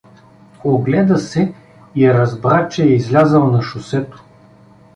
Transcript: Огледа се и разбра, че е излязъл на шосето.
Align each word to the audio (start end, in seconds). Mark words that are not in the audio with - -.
Огледа 0.63 1.17
се 1.17 1.53
и 1.95 2.13
разбра, 2.13 2.69
че 2.69 2.83
е 2.83 2.87
излязъл 2.93 3.51
на 3.51 3.61
шосето. 3.61 4.23